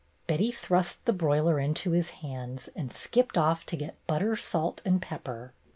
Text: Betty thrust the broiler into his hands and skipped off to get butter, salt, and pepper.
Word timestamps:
Betty 0.25 0.49
thrust 0.51 1.05
the 1.05 1.13
broiler 1.13 1.59
into 1.59 1.91
his 1.91 2.09
hands 2.25 2.69
and 2.75 2.91
skipped 2.91 3.37
off 3.37 3.67
to 3.67 3.77
get 3.77 3.97
butter, 4.07 4.35
salt, 4.35 4.81
and 4.83 4.99
pepper. 4.99 5.53